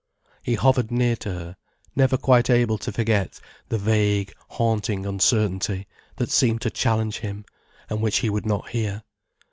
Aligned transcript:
He 0.41 0.55
hovered 0.55 0.89
near 0.89 1.15
to 1.17 1.29
her, 1.31 1.57
never 1.95 2.17
quite 2.17 2.49
able 2.49 2.79
to 2.79 2.91
forget 2.91 3.39
the 3.69 3.77
vague, 3.77 4.33
haunting 4.49 5.05
uncertainty, 5.05 5.85
that 6.15 6.31
seemed 6.31 6.61
to 6.61 6.71
challenge 6.71 7.19
him, 7.19 7.45
and 7.87 8.01
which 8.01 8.17
he 8.17 8.29
would 8.31 8.47
not 8.47 8.69
hear. 8.69 9.03